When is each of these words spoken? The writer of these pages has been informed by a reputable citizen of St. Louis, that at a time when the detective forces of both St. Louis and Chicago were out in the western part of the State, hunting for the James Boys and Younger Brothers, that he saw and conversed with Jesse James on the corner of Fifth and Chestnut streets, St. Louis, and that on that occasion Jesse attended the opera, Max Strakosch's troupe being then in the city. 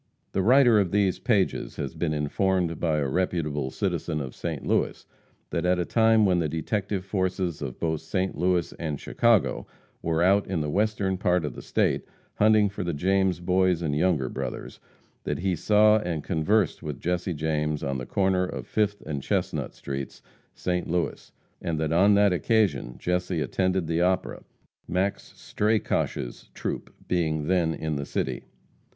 The 0.31 0.41
writer 0.41 0.79
of 0.79 0.89
these 0.89 1.19
pages 1.19 1.75
has 1.75 1.93
been 1.93 2.11
informed 2.11 2.79
by 2.79 2.97
a 2.97 3.07
reputable 3.07 3.69
citizen 3.69 4.19
of 4.19 4.33
St. 4.33 4.65
Louis, 4.65 5.05
that 5.51 5.63
at 5.63 5.77
a 5.77 5.85
time 5.85 6.25
when 6.25 6.39
the 6.39 6.49
detective 6.49 7.05
forces 7.05 7.61
of 7.61 7.79
both 7.79 8.01
St. 8.01 8.35
Louis 8.35 8.73
and 8.79 8.99
Chicago 8.99 9.67
were 10.01 10.23
out 10.23 10.47
in 10.47 10.59
the 10.61 10.71
western 10.71 11.17
part 11.19 11.45
of 11.45 11.53
the 11.53 11.61
State, 11.61 12.07
hunting 12.37 12.67
for 12.67 12.83
the 12.83 12.95
James 12.95 13.39
Boys 13.39 13.83
and 13.83 13.95
Younger 13.95 14.27
Brothers, 14.27 14.79
that 15.23 15.37
he 15.37 15.55
saw 15.55 15.99
and 15.99 16.23
conversed 16.23 16.81
with 16.81 16.99
Jesse 16.99 17.35
James 17.35 17.83
on 17.83 17.99
the 17.99 18.07
corner 18.07 18.43
of 18.43 18.65
Fifth 18.65 19.01
and 19.05 19.21
Chestnut 19.21 19.75
streets, 19.75 20.23
St. 20.55 20.89
Louis, 20.89 21.31
and 21.61 21.79
that 21.79 21.93
on 21.93 22.15
that 22.15 22.33
occasion 22.33 22.95
Jesse 22.97 23.39
attended 23.39 23.85
the 23.85 24.01
opera, 24.01 24.41
Max 24.87 25.31
Strakosch's 25.35 26.49
troupe 26.55 26.91
being 27.07 27.45
then 27.45 27.75
in 27.75 27.97
the 27.97 28.05
city. 28.07 28.45